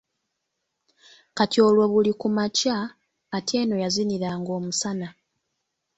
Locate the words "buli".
1.91-2.11